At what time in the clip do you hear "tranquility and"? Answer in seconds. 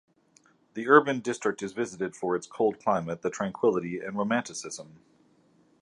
3.29-4.17